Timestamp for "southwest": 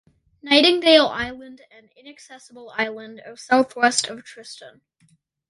3.37-4.07